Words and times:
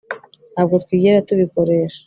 Ntabwo 0.53 0.75
twigera 0.83 1.25
tubikoresha 1.27 1.99